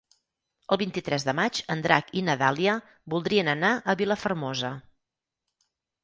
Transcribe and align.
El 0.75 0.77
vint-i-tres 0.81 1.25
de 1.25 1.33
maig 1.39 1.59
en 1.73 1.83
Drac 1.85 2.07
i 2.21 2.23
na 2.29 2.35
Dàlia 2.41 2.73
voldrien 3.15 3.51
anar 3.53 3.71
a 3.77 3.95
Vilafermosa. 4.01 4.73